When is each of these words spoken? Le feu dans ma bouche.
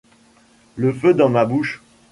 Le 0.77 0.91
feu 0.91 1.13
dans 1.13 1.29
ma 1.29 1.45
bouche. 1.45 1.79